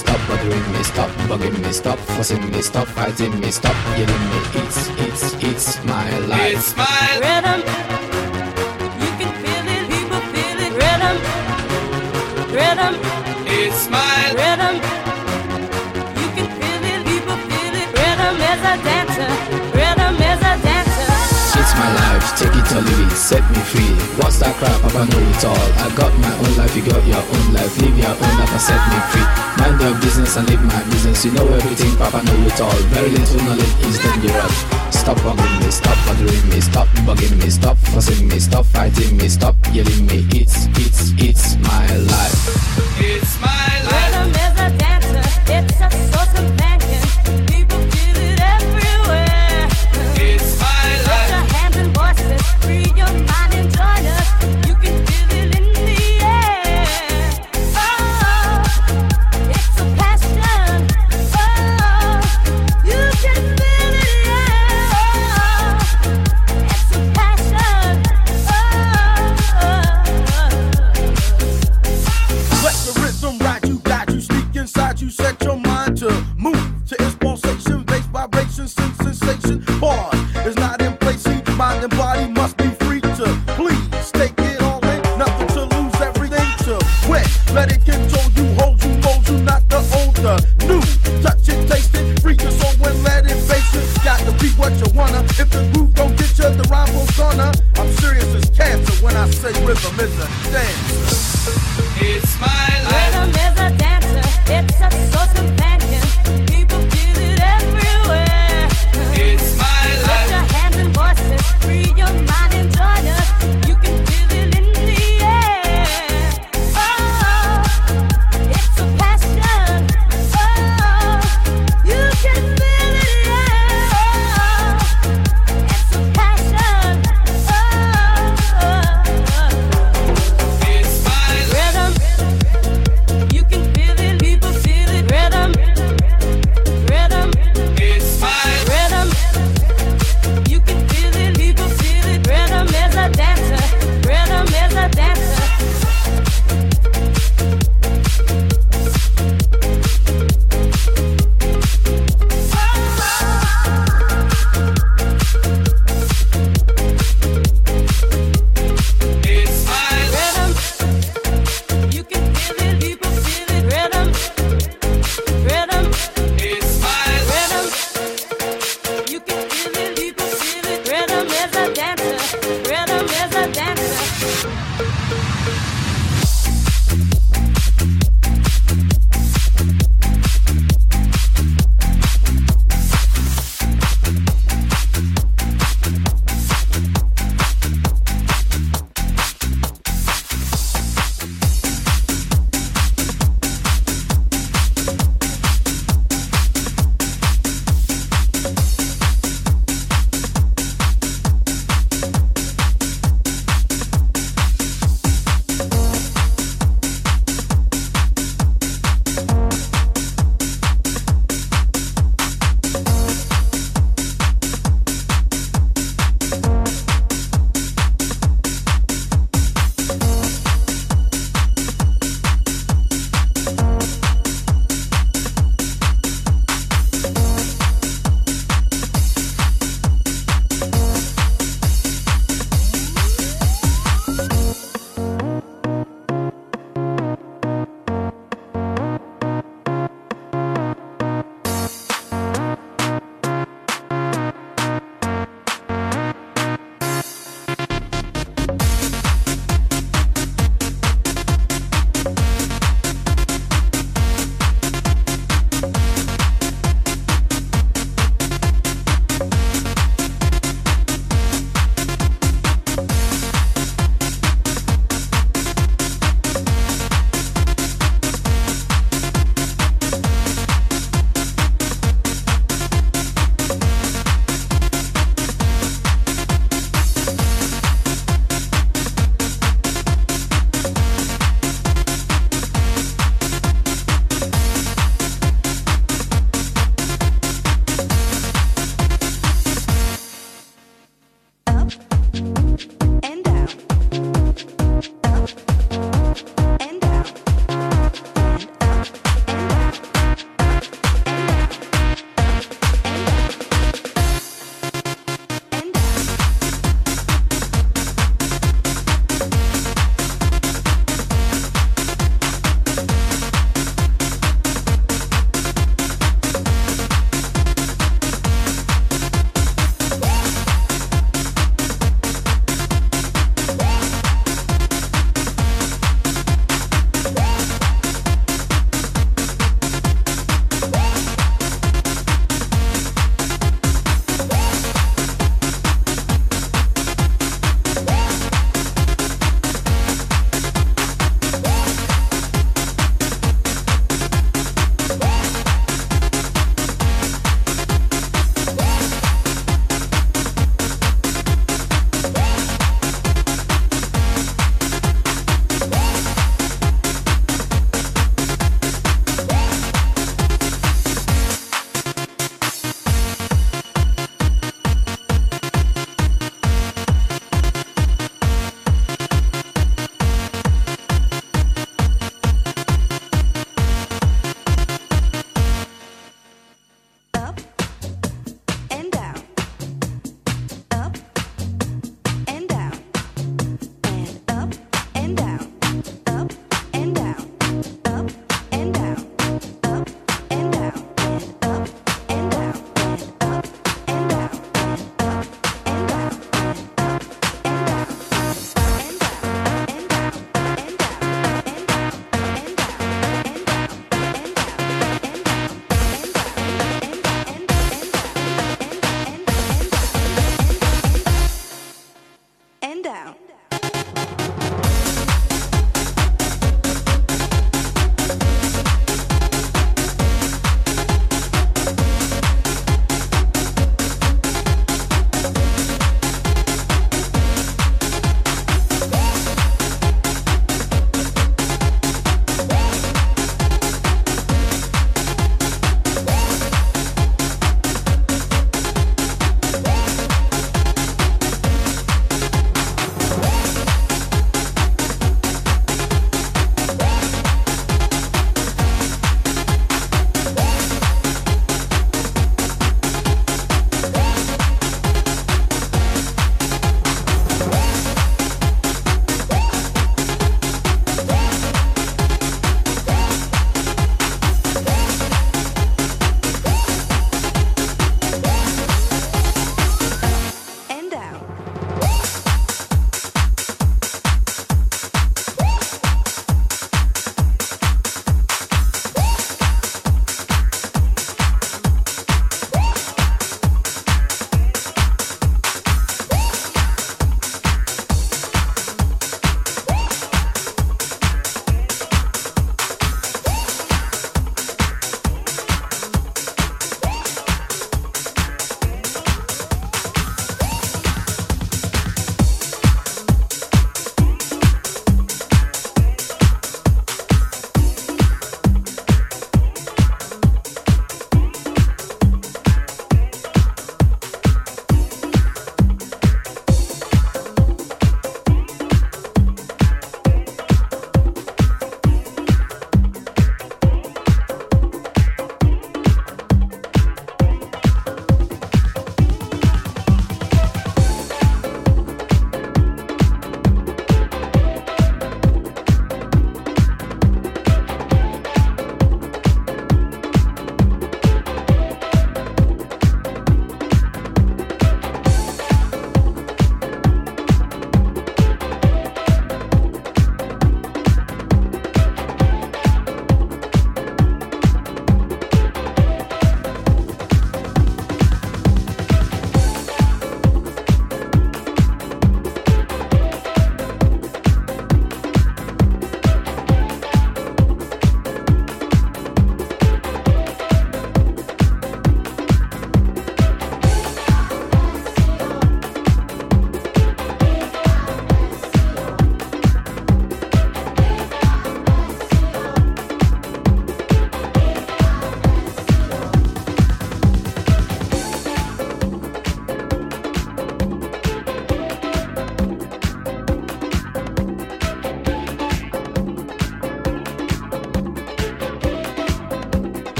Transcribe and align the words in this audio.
stop 0.00 0.20
bothering 0.28 0.72
me, 0.72 0.82
stop 0.82 1.10
bugging 1.28 1.58
me, 1.62 1.72
stop 1.72 1.98
fussing 1.98 2.50
me, 2.50 2.62
stop 2.62 2.88
fighting 2.88 3.38
me, 3.40 3.50
stop 3.50 3.76
yelling 3.98 4.24
me. 4.30 4.38
It's, 4.60 4.78
it's, 5.06 5.24
it's 5.48 5.84
my 5.84 6.08
life. 6.32 6.56
It's 6.56 6.76
my 6.76 7.08
rhythm. 7.24 7.60
You 9.02 9.10
can 9.20 9.32
feel 9.42 9.66
it, 9.76 9.82
people 9.92 10.22
feel 10.32 10.58
it. 10.66 10.72
Rhythm, 10.82 11.16
rhythm. 12.58 13.19
take 22.36 22.54
it 22.54 22.68
or 22.72 22.82
leave 22.82 23.06
it, 23.06 23.16
set 23.16 23.44
me 23.50 23.60
free. 23.64 23.92
What's 24.20 24.38
that 24.40 24.54
crap? 24.56 24.80
I 24.84 25.04
know 25.08 25.22
it 25.22 25.44
all. 25.44 25.68
I 25.80 25.88
got 25.96 26.12
my 26.20 26.32
own 26.40 26.52
life, 26.56 26.74
you 26.76 26.82
got 26.82 27.02
your 27.06 27.22
own 27.22 27.46
life. 27.52 27.72
Live 27.80 27.96
your 27.96 28.12
own 28.12 28.34
life 28.40 28.52
and 28.52 28.62
set 28.62 28.80
me 28.90 28.98
free. 29.12 29.26
Mind 29.60 29.80
your 29.80 29.94
business 30.00 30.36
and 30.36 30.48
live 30.48 30.62
my 30.64 30.82
business. 30.90 31.24
You 31.24 31.32
know 31.32 31.46
everything, 31.48 31.96
Papa 31.96 32.22
know 32.24 32.38
it 32.46 32.60
all. 32.60 32.80
Very 32.92 33.10
little 33.10 33.42
knowledge 33.44 33.74
is 33.86 33.98
dangerous. 33.98 34.56
Stop 34.90 35.16
bugging 35.24 35.56
me, 35.60 35.70
stop 35.70 35.98
bothering 36.06 36.48
me, 36.48 36.60
stop 36.60 36.88
bugging 37.08 37.36
me, 37.40 37.48
stop 37.50 37.76
fussing 37.78 38.28
me, 38.28 38.38
stop 38.38 38.66
fighting 38.66 39.16
me, 39.16 39.28
stop 39.28 39.56
yelling 39.72 40.06
me. 40.06 40.26
It's, 40.32 40.66
it's, 40.76 41.12
it's 41.18 41.56
my 41.56 41.86
life. 41.96 42.69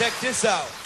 Check 0.00 0.18
this 0.22 0.46
out. 0.46 0.80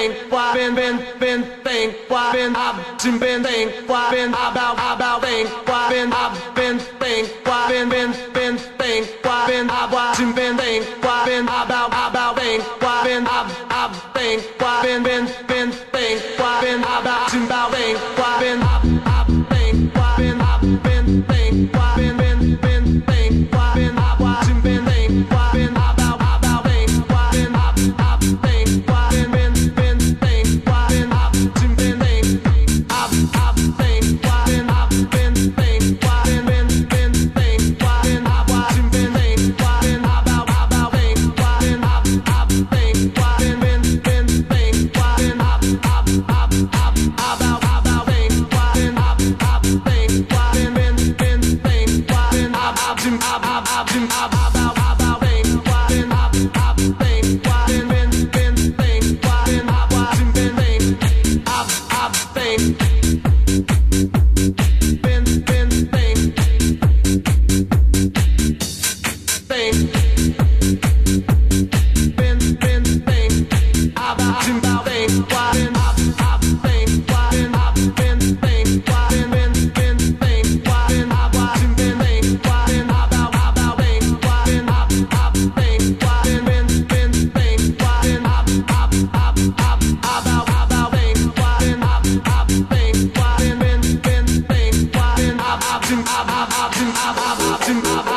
think, 0.00 0.32
why, 0.32 0.54
been, 0.54 0.74
been, 0.74 0.96
been, 1.18 1.42
think, 1.62 1.94
why, 2.08 2.32
been, 2.32 2.56
I've 2.56 3.20
been, 3.20 3.42
think, 3.42 3.88
why, 3.88 4.10
been, 4.10 4.34
I've 4.34 4.56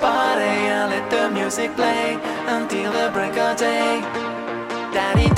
party 0.00 0.42
and 0.42 0.90
let 0.90 1.10
the 1.10 1.30
music 1.30 1.74
play 1.74 2.18
until 2.46 2.92
the 2.92 3.10
break 3.12 3.36
of 3.36 3.56
day. 3.56 4.00
Daddy. 4.92 5.37